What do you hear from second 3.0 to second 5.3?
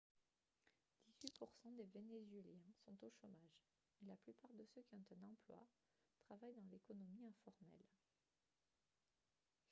au chômage et la plupart de ceux qui ont un